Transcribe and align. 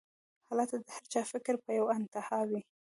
هلته 0.49 0.75
د 0.83 0.87
هر 0.95 1.03
چا 1.11 1.21
فکر 1.31 1.53
پۀ 1.63 1.71
يوه 1.79 1.91
انتها 1.99 2.39
وي 2.49 2.61